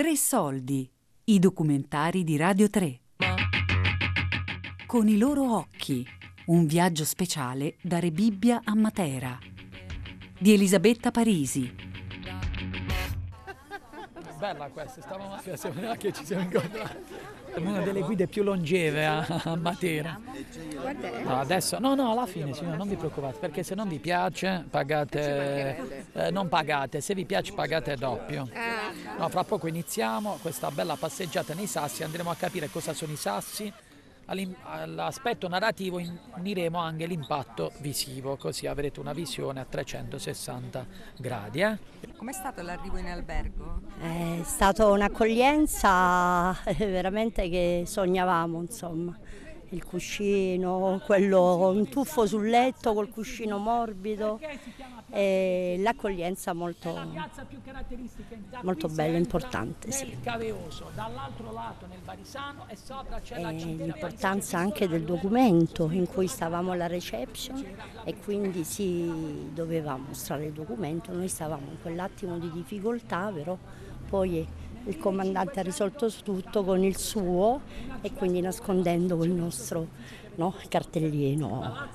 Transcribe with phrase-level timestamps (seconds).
[0.00, 0.90] Tre soldi,
[1.24, 3.00] i documentari di Radio 3.
[4.86, 6.06] Con i loro occhi,
[6.46, 9.38] un viaggio speciale da Rebibbia a Matera.
[10.38, 11.89] Di Elisabetta Parisi.
[14.40, 16.96] Bella questa, stavamo a che ci siamo incontrati.
[17.52, 20.18] È una delle guide più longeve a, a Matera.
[21.24, 24.64] No, adesso, no, no, alla fine, signora, non vi preoccupate, perché se non vi piace
[24.70, 28.48] pagate, eh, non pagate, se vi piace pagate doppio.
[29.18, 33.16] No, fra poco iniziamo questa bella passeggiata nei sassi, andremo a capire cosa sono i
[33.16, 33.70] sassi
[34.62, 36.00] all'aspetto narrativo
[36.36, 41.60] uniremo anche l'impatto visivo, così avrete una visione a 360 gradi.
[41.62, 41.78] Eh?
[42.16, 43.80] Com'è stato l'arrivo in albergo?
[44.00, 49.18] È stata un'accoglienza veramente che sognavamo, insomma.
[49.70, 54.38] Il cuscino, quello, un tuffo sul letto col cuscino morbido
[55.10, 56.94] e l'accoglienza molto,
[58.62, 59.90] molto bella, importante.
[59.90, 60.16] Sì.
[63.76, 67.64] l'importanza anche del documento in cui stavamo alla reception
[68.04, 73.56] e quindi si doveva mostrare il documento, noi stavamo in quell'attimo di difficoltà però
[74.08, 74.46] poi
[74.84, 77.60] il comandante ha risolto tutto con il suo
[78.00, 79.88] e quindi nascondendo il nostro
[80.36, 81.88] no, cartellino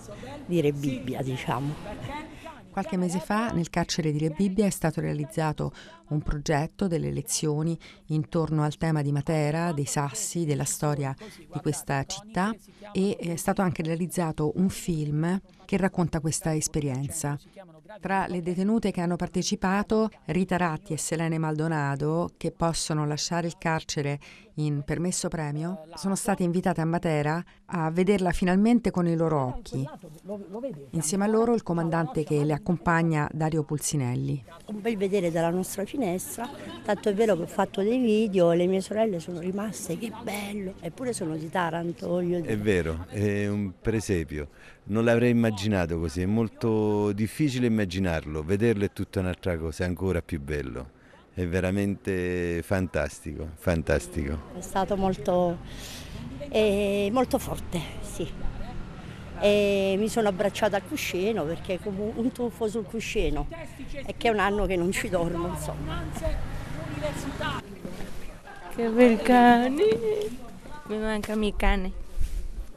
[0.46, 1.74] di Rebibbia diciamo.
[2.76, 5.72] Qualche mese fa nel carcere di Rebibbia è stato realizzato
[6.10, 12.04] un progetto delle lezioni intorno al tema di Matera, dei sassi, della storia di questa
[12.04, 12.54] città
[12.92, 17.40] e è stato anche realizzato un film che racconta questa esperienza.
[18.02, 23.58] Tra le detenute che hanno partecipato, Rita Ratti e Selene Maldonado, che possono lasciare il
[23.60, 24.20] carcere
[24.56, 29.88] in permesso premio, sono state invitate a Matera a vederla finalmente con i loro occhi.
[30.92, 34.44] Insieme a loro il comandante che le accompagna, Dario Pulsinelli.
[34.68, 36.50] Un bel vedere dalla nostra finestra,
[36.84, 40.12] tanto è vero che ho fatto dei video e le mie sorelle sono rimaste, che
[40.24, 42.20] bello, eppure sono di Taranto.
[42.20, 44.50] È vero, è un presepio,
[44.86, 50.22] non l'avrei immaginato così, è molto difficile immaginarlo, vederlo è tutta un'altra cosa, è ancora
[50.22, 50.94] più bello
[51.36, 54.54] è veramente fantastico, fantastico.
[54.58, 55.58] È stato molto,
[56.48, 58.26] eh, molto forte, sì.
[59.42, 63.48] E mi sono abbracciata al cuscino perché è come un tuffo sul cuscino
[64.06, 66.02] e che è un anno che non ci dormo, insomma.
[68.74, 69.84] Che bel cane!
[70.88, 71.92] Mi manca mio cane.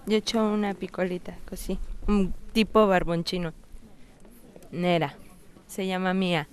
[0.06, 3.52] Io ho una piccolita così, un tipo barboncino,
[4.70, 5.12] nera,
[5.66, 6.46] si chiama Mia.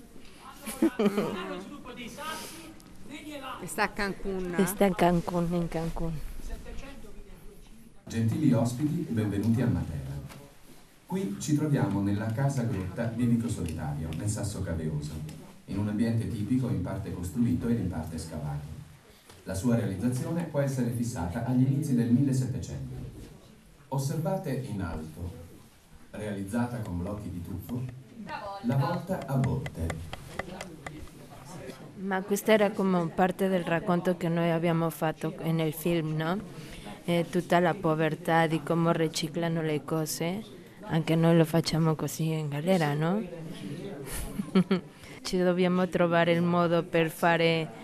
[3.63, 4.53] Sta a Cancun?
[4.65, 6.19] Sta a Cancun, in Cancun.
[8.05, 10.03] Gentili ospiti, benvenuti a Matera.
[11.05, 15.13] Qui ci troviamo nella casa grotta di Vico Solitario, nel Sasso Caveoso,
[15.67, 18.73] in un ambiente tipico in parte costruito ed in parte scavato.
[19.43, 23.03] La sua realizzazione può essere fissata agli inizi del 1700.
[23.87, 25.43] Osservate in alto,
[26.17, 27.81] realizzata con blocchi di tuffo,
[28.61, 30.23] la volta a botte
[32.05, 36.39] ma questa era come parte del racconto che noi abbiamo fatto nel film, no?
[37.03, 40.43] E tutta la povertà di come riciclano le cose,
[40.81, 43.23] anche noi lo facciamo così in galera, no?
[45.21, 47.83] Ci dobbiamo trovare il modo per fare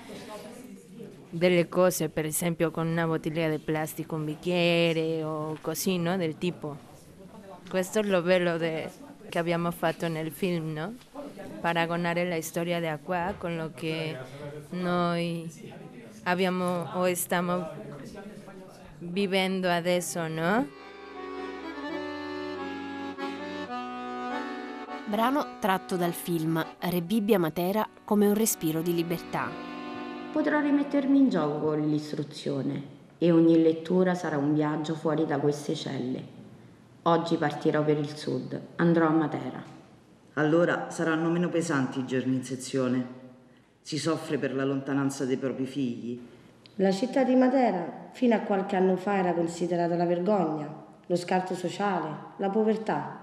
[1.30, 6.16] delle cose, per esempio con una bottiglia di plastica, un bicchiere o così, no?
[6.18, 6.90] Del tipo.
[7.72, 8.92] Questo è lo bello de,
[9.30, 10.94] che abbiamo fatto nel film, no?
[11.62, 14.18] paragonare la storia di Acqua con lo che
[14.72, 15.50] noi
[16.24, 17.66] abbiamo o stiamo
[18.98, 20.68] vivendo adesso, no?
[25.06, 29.50] Brano tratto dal film Rebibbia Matera come un respiro di libertà.
[30.34, 32.84] Potrò rimettermi in gioco con l'istruzione
[33.18, 36.41] e ogni lettura sarà un viaggio fuori da queste celle.
[37.06, 39.64] Oggi partirò per il sud, andrò a Matera.
[40.36, 43.03] Allora saranno meno pesanti i giorni in sezione.
[43.82, 46.22] Si soffre per la lontananza dei propri figli.
[46.76, 50.72] La città di Matera fino a qualche anno fa era considerata la vergogna,
[51.08, 53.20] lo scarto sociale, la povertà.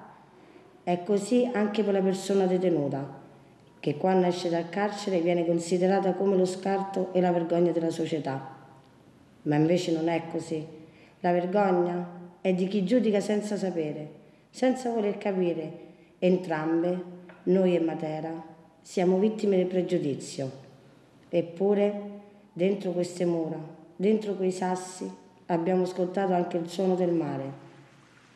[0.83, 3.09] È così anche per la persona detenuta,
[3.79, 8.57] che quando esce dal carcere viene considerata come lo scarto e la vergogna della società.
[9.43, 10.67] Ma invece non è così.
[11.21, 14.11] La vergogna è di chi giudica senza sapere,
[14.51, 15.87] senza voler capire
[16.21, 17.01] Entrambe,
[17.45, 18.33] noi e Matera,
[18.81, 20.51] siamo vittime del pregiudizio.
[21.29, 21.93] Eppure,
[22.53, 23.59] dentro queste mura,
[23.95, 25.09] dentro quei sassi,
[25.47, 27.67] abbiamo ascoltato anche il suono del mare.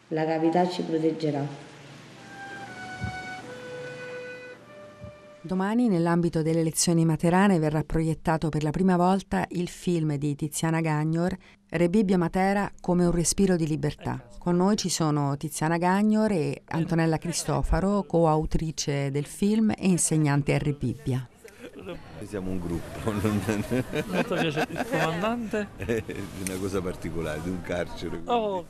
[0.08, 1.72] La cavità ci proteggerà.
[5.44, 10.81] Domani, nell'ambito delle elezioni materane, verrà proiettato per la prima volta il film di Tiziana
[10.81, 11.37] Gagnor,
[11.69, 14.25] Re Bibbia Matera come un respiro di libertà.
[14.39, 20.59] Con noi ci sono Tiziana Gagnor e Antonella Cristofaro, coautrice del film e insegnante a
[20.59, 21.29] Re Bibbia.
[21.84, 23.11] Noi siamo un gruppo.
[23.23, 23.43] Non...
[24.06, 24.67] Molto piace.
[24.70, 25.69] Il comandante?
[25.76, 26.02] È
[26.49, 28.20] una cosa particolare, di un carcere.
[28.25, 28.67] Oh,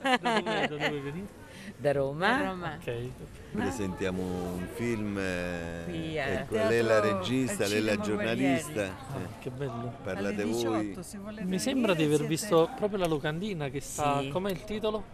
[0.00, 1.46] da dove, da dove venite?
[1.76, 2.28] Da Roma.
[2.38, 2.78] Da Roma.
[2.80, 3.08] Ok.
[3.52, 6.32] Presentiamo un film, eh, Qui, eh.
[6.34, 9.94] ecco, lei è la regista, lei è la giornalista, Ah, eh, che bello.
[10.02, 10.96] parlate Alle 18, voi.
[11.02, 14.20] se Mi sembra di aver visto proprio la locandina che sta.
[14.20, 14.28] Sì.
[14.28, 15.04] Com'è il titolo?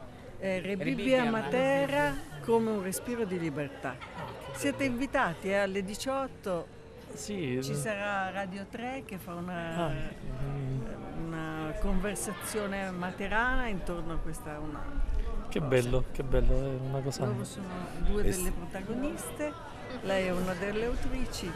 [0.40, 3.96] eh, Re Re Bibbia Bibbia Matera come un respiro di libertà.
[4.55, 6.67] Siete invitati eh, alle 18,
[7.14, 7.61] Sì.
[7.62, 9.90] ci sarà Radio 3 che fa una, Ah,
[10.44, 10.81] mm,
[11.26, 14.82] una conversazione materana intorno a questa una,
[15.49, 17.25] che bello, che bello, è una cosa.
[17.26, 17.66] Loro sono
[18.05, 19.52] due delle protagoniste,
[20.02, 21.50] lei è una delle autrici.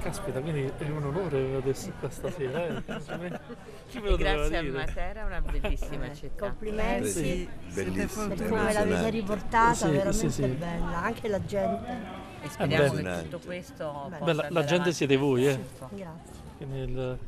[0.00, 2.66] Caspita, quindi è un onore adesso qua stasera.
[2.66, 2.82] Eh?
[4.16, 4.62] Grazie a?
[4.62, 6.46] Matera, una bellissima città.
[6.46, 7.08] Complimenti.
[7.08, 8.48] Eh sì, siete bellissimo, Per fortunati.
[8.48, 10.46] come l'avete riportata, Sì, veramente sì, sì.
[10.46, 12.28] bella, anche la gente.
[12.42, 15.58] E speriamo che tutto questo possa Beh, la, la gente siete voi, eh.
[16.58, 17.18] Il-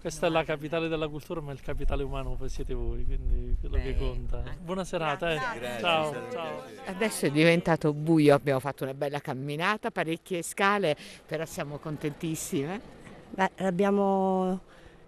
[0.00, 3.76] questa è la capitale della cultura, ma il capitale umano poi siete voi, quindi quello
[3.76, 4.36] che Beh, conta.
[4.38, 5.34] anche- Buona serata, eh.
[5.36, 6.62] Grazie, Ciao, ciao.
[6.86, 6.94] un.
[6.94, 10.96] Adesso è diventato buio, abbiamo fatto una bella camminata, parecchie scale,
[11.26, 12.80] però siamo contentissime.
[13.28, 14.60] Beh, l'abbiamo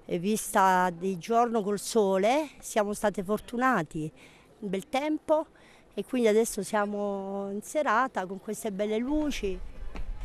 [0.04, 4.12] eh, vista di giorno col sole, siamo state fortunati,
[4.58, 5.46] bel tempo
[5.94, 9.58] e quindi adesso siamo in serata con queste belle luci.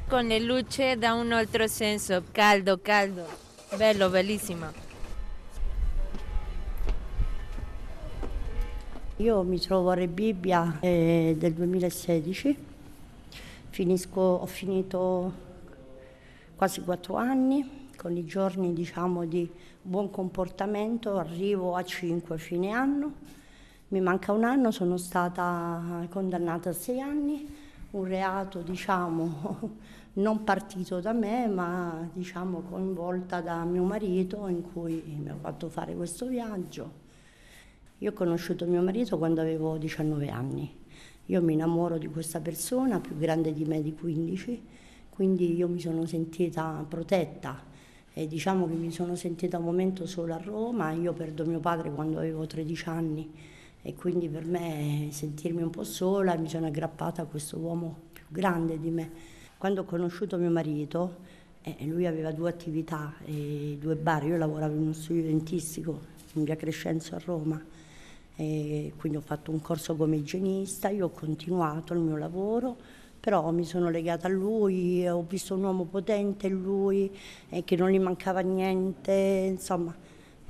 [0.07, 3.25] Con le luci da un altro senso, caldo, caldo,
[3.77, 4.87] bello, bellissimo.
[9.17, 12.57] Io mi trovo a Re Bibbia eh, del 2016,
[13.69, 15.33] Finisco- ho finito
[16.55, 19.49] quasi quattro anni con i giorni diciamo di
[19.81, 23.13] buon comportamento, arrivo a cinque fine anno,
[23.89, 27.47] mi manca un anno, sono stata condannata a sei anni,
[27.91, 29.77] un reato diciamo
[30.13, 35.69] non partito da me ma diciamo coinvolta da mio marito in cui mi ha fatto
[35.69, 37.07] fare questo viaggio.
[37.99, 40.71] Io ho conosciuto mio marito quando avevo 19 anni.
[41.25, 44.67] Io mi innamoro di questa persona più grande di me di 15,
[45.09, 47.63] quindi io mi sono sentita protetta
[48.13, 50.91] e diciamo che mi sono sentita un momento solo a Roma.
[50.91, 55.83] Io perdo mio padre quando avevo 13 anni e quindi per me sentirmi un po'
[55.83, 59.11] sola mi sono aggrappata a questo uomo più grande di me.
[59.57, 61.17] Quando ho conosciuto mio marito,
[61.61, 65.99] eh, lui aveva due attività, e due bar, io lavoravo in uno studio dentistico
[66.33, 67.61] in via Crescenzo a Roma.
[68.35, 72.77] E quindi ho fatto un corso come igienista, io ho continuato il mio lavoro,
[73.19, 77.11] però mi sono legata a lui, ho visto un uomo potente in lui,
[77.49, 79.11] eh, che non gli mancava niente,
[79.49, 79.93] insomma,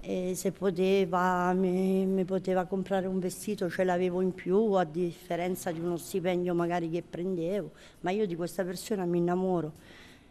[0.02, 5.72] e se poteva mi, mi poteva comprare un vestito ce l'avevo in più, a differenza
[5.72, 9.74] di uno stipendio magari che prendevo, ma io di questa persona mi innamoro.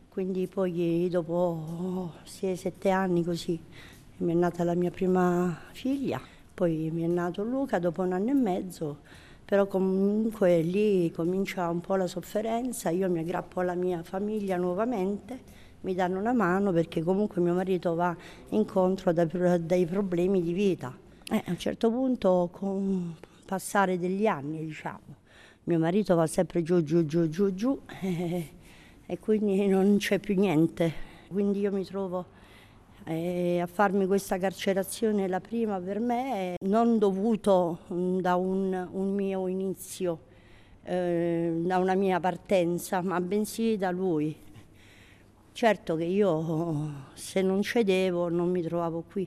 [0.09, 3.61] Quindi poi dopo sei, sette anni così
[4.19, 6.21] mi è nata la mia prima figlia.
[6.55, 8.99] Poi mi è nato Luca dopo un anno e mezzo,
[9.45, 15.39] però comunque lì comincia un po' la sofferenza, io mi aggrappo alla mia famiglia nuovamente,
[15.83, 18.17] mi danno una mano perché comunque mio marito va
[18.51, 19.29] incontro dai,
[19.65, 20.97] dai problemi di vita.
[21.31, 25.17] Eh, a un certo punto, con passare degli anni, diciamo,
[25.65, 28.49] mio marito va sempre giù, giù, giù, giù, giù eh,
[29.07, 31.07] e quindi non c'è più niente.
[31.29, 32.25] Quindi io mi trovo
[33.05, 39.15] eh, a farmi questa carcerazione la prima per me, non dovuto mm, da un, un
[39.15, 40.21] mio inizio,
[40.83, 44.37] eh, da una mia partenza, ma bensì da lui.
[45.59, 49.27] Certo che io se non cedevo non mi trovavo qui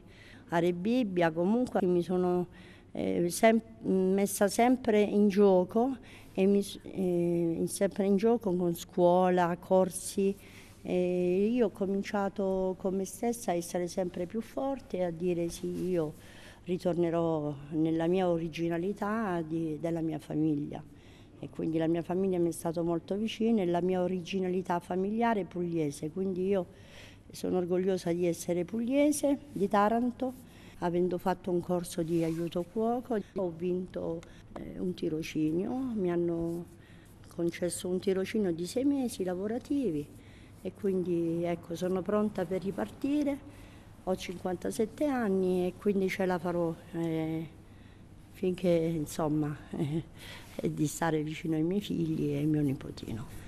[0.51, 2.47] a Re Bibbia, comunque mi sono
[2.93, 5.97] eh, sem- messa sempre in gioco
[6.35, 10.33] mi, eh, sempre in gioco con scuola, corsi.
[10.81, 15.49] E io ho cominciato con me stessa a essere sempre più forte e a dire
[15.49, 16.13] sì, io
[16.63, 20.81] ritornerò nella mia originalità di- della mia famiglia.
[21.43, 25.41] E quindi la mia famiglia mi è stata molto vicina e la mia originalità familiare
[25.41, 26.67] è pugliese, quindi io
[27.31, 30.33] sono orgogliosa di essere pugliese, di Taranto,
[30.79, 34.21] avendo fatto un corso di aiuto cuoco, ho vinto
[34.53, 36.65] eh, un tirocinio, mi hanno
[37.27, 40.05] concesso un tirocinio di sei mesi lavorativi
[40.61, 43.39] e quindi ecco, sono pronta per ripartire,
[44.03, 47.47] ho 57 anni e quindi ce la farò eh,
[48.31, 50.03] finché insomma eh,
[50.69, 53.39] di stare vicino ai miei figli e al mio nipotino.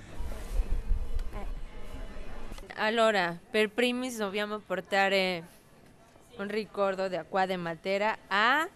[2.76, 5.44] Allora, per primis dobbiamo portare
[6.38, 8.68] un ricordo da qua di Matera a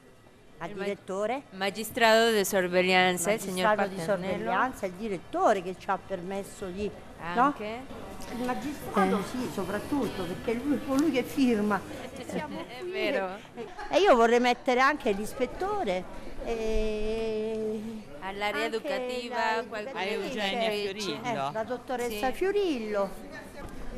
[0.61, 5.99] al direttore magistrato di sorveglianza, il signor magistrato di sorveglianza, il direttore che ci ha
[5.99, 6.91] permesso di...
[7.21, 7.81] Anche?
[7.89, 8.37] No?
[8.39, 11.81] Il magistrato sì, soprattutto, perché è lui, colui che firma.
[12.27, 13.29] Siamo È qui vero.
[13.55, 16.05] E, e io vorrei mettere anche l'ispettore.
[16.45, 17.81] E
[18.29, 21.23] All'area educativa, la qualcuno ispettrice, Eugenia Fiorillo.
[21.25, 22.33] eh, la dottoressa Sì.
[22.35, 23.11] Fiorillo.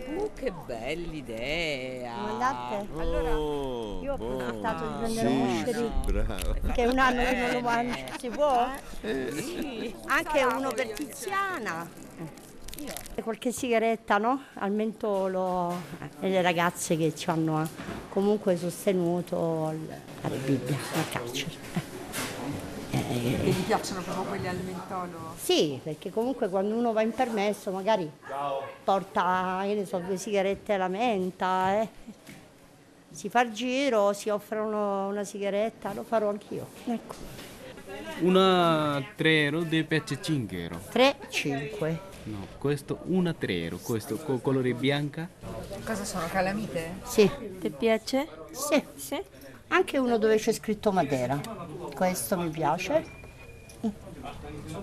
[0.06, 2.14] Uh, che bella idea!
[2.14, 2.92] Comandante?
[2.94, 6.02] Oh, Io ho approfittato di prendere Sì, un muscerino.
[6.06, 6.54] Bravo.
[6.72, 7.98] Che è un anno che non lo mangio.
[8.18, 8.68] Si può?
[9.00, 9.94] Eh.
[10.06, 11.88] Anche uno per Tiziana.
[13.14, 14.42] E Qualche sigaretta, no?
[14.54, 15.74] Al mentolo.
[16.20, 17.66] E le ragazze che ci hanno eh,
[18.08, 19.66] comunque sostenuto
[20.22, 21.89] alla Bibbia, al carcere.
[23.10, 25.34] Che gli piacciono proprio quelli al mentolo?
[25.36, 28.08] Sì, perché comunque quando uno va in permesso magari
[28.84, 31.88] porta, che ne so, due sigarette alla menta, eh.
[33.10, 36.68] si fa il giro, si offrono una sigaretta, lo farò anch'io.
[36.86, 37.14] Ecco.
[38.20, 40.80] Una 3 euro deve piace 5 euro.
[40.90, 42.00] 3, 5.
[42.24, 45.28] No, questo una 3 euro, questo con colore bianca.
[45.84, 46.98] Cosa sono, calamite?
[47.04, 47.28] Sì.
[47.58, 48.28] Ti piace?
[48.52, 48.80] Sì.
[48.94, 49.20] Sì.
[49.68, 51.40] Anche uno dove c'è scritto Matera.
[52.00, 53.04] Questo mi piace.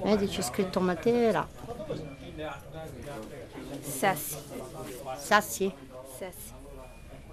[0.04, 1.48] Vedi c'è scritto Matera.
[3.80, 4.38] Sassi.
[5.18, 5.74] Sassi?
[6.16, 6.54] Sassi.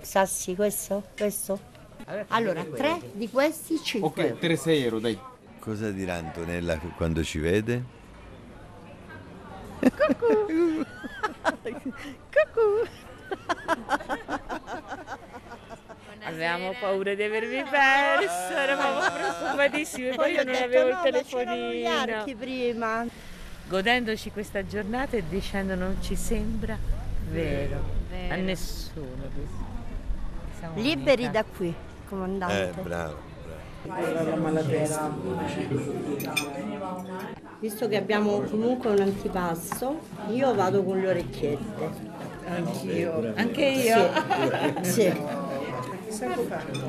[0.00, 1.04] Sassi, questo?
[1.14, 1.60] Questo?
[2.28, 5.20] Allora, tre di questi 5 Ok, 3 euro, dai.
[5.58, 7.84] Cosa dirà Antonella quando ci vede?
[16.46, 22.24] Avevamo paura di avervi perso, eravamo preoccupatissimi, poi io non detto, avevo il no, telefonino.
[22.38, 23.06] prima.
[23.66, 26.76] Godendoci questa giornata e dicendo non ci sembra
[27.30, 28.34] vero, Vero.
[28.34, 29.30] a nessuno.
[30.58, 31.74] Siamo Liberi da qui,
[32.08, 32.78] comandante.
[32.78, 33.32] Eh, bravo.
[37.58, 42.12] Visto che abbiamo comunque un antipasto, io vado con le orecchiette.
[42.46, 43.32] Anch'io.
[43.34, 44.10] Anche io.
[44.82, 44.90] Sì.
[44.90, 45.12] sì.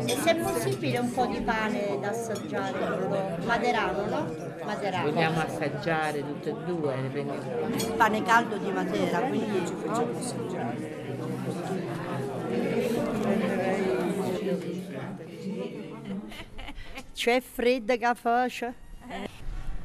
[0.05, 4.35] E se è possibile un po' di pane da assaggiare, quello maderano, no?
[4.63, 5.11] Maderano.
[5.11, 7.37] Vogliamo assaggiare tutte e due, dipende.
[7.97, 10.07] Pane caldo di Matera, quindi no?
[17.13, 18.73] C'è fredda che faccia?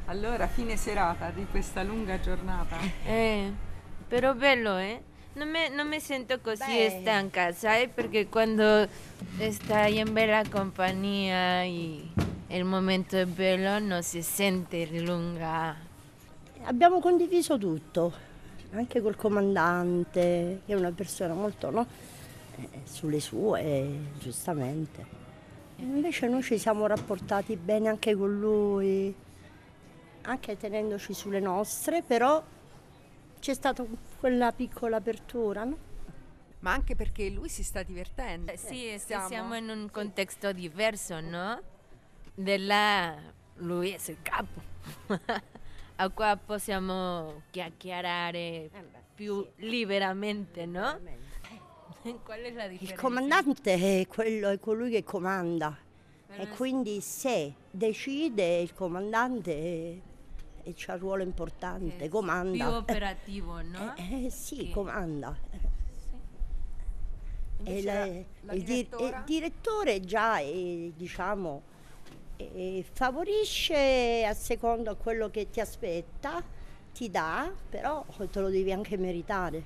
[0.07, 2.76] Allora, fine serata di questa lunga giornata.
[3.04, 3.52] Eh,
[4.07, 5.02] però bello, eh?
[5.32, 6.99] Non mi, non mi sento così Beh.
[7.00, 7.88] stanca, sai?
[7.88, 8.88] Perché quando
[9.50, 12.08] stai in bella compagnia e
[12.49, 15.76] il momento è bello, non si sente lunga.
[16.64, 18.12] Abbiamo condiviso tutto,
[18.72, 21.87] anche col comandante, che è una persona molto no?
[22.56, 25.18] Eh, sulle sue, giustamente.
[25.76, 29.14] Invece noi ci siamo rapportati bene anche con lui,
[30.22, 32.42] anche tenendoci sulle nostre, però
[33.40, 33.85] c'è stata
[34.18, 35.88] quella piccola apertura, no?
[36.61, 38.52] Ma anche perché lui si sta divertendo.
[38.52, 41.61] Eh, Sì, e se Siamo- siamo in un contesto diverso, no?
[42.35, 43.16] Di là
[43.56, 44.61] lui è il capo.
[45.97, 48.70] A qua possiamo chiacchierare
[49.14, 50.99] più liberamente, no?
[52.25, 53.02] Qual è la Il differenza?
[53.02, 55.76] comandante è, quello, è colui che comanda
[56.37, 60.00] e quindi se decide il comandante
[60.62, 62.64] e, c'ha un ruolo importante, comanda.
[62.67, 63.95] più operativo, no?
[63.97, 65.37] Eh, eh, sì, Che- comanda.
[67.59, 68.07] Invece la-
[68.43, 69.19] la- il, di- direttora?
[69.19, 71.62] il direttore già eh, diciamo,
[72.37, 76.43] eh, favorisce a secondo quello che ti aspetta,
[76.93, 79.62] ti dà, però te lo devi anche meritare.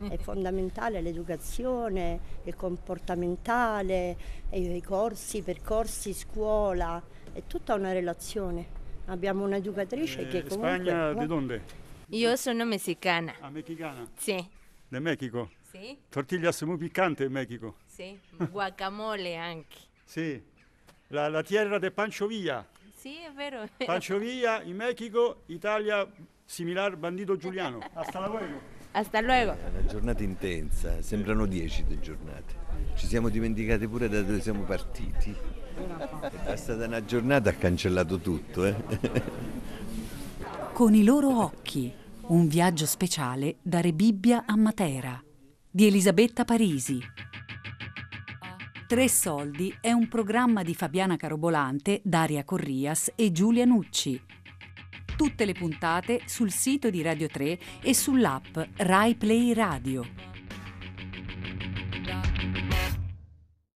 [0.08, 4.16] È fondamentale l'educazione, il comportamentale,
[4.48, 7.00] eh, i corsi, i percorsi, scuola,
[7.32, 8.76] è tutta una relazione.
[9.08, 10.92] Abbiamo un'educatrice che comunque...
[10.92, 11.14] No?
[11.14, 11.62] ¿de dónde?
[12.10, 13.34] Io sono messicana.
[13.40, 14.06] Ah, mexicana.
[14.16, 14.36] Sì,
[14.88, 15.50] De México.
[15.70, 17.74] sì, Tortillas muy picantes en México.
[17.86, 18.18] sì.
[18.50, 19.76] Guacamole anche.
[20.04, 20.42] Sí.
[21.08, 22.66] La, la tierra de Pancho Villa.
[22.94, 23.62] Sì, è vero.
[23.62, 23.84] è vero.
[23.92, 26.06] Pancho Villa in México, Italia
[26.46, 27.80] similar Bandito Giuliano.
[27.94, 28.60] Hasta luego.
[28.92, 29.52] Hasta luego.
[29.52, 32.66] È una giornata intensa, sembrano dieci le giornate.
[32.94, 35.34] Ci siamo dimenticati pure da dove siamo partiti.
[36.44, 38.64] È stata una giornata, ha cancellato tutto.
[38.64, 38.74] Eh?
[40.72, 41.92] Con i loro occhi,
[42.28, 45.22] un viaggio speciale da Rebibbia a Matera,
[45.70, 47.00] di Elisabetta Parisi.
[48.86, 54.20] Tre soldi è un programma di Fabiana Carobolante, Daria Corrias e Giulia Nucci.
[55.16, 60.06] Tutte le puntate sul sito di Radio 3 e sull'app Rai Play Radio.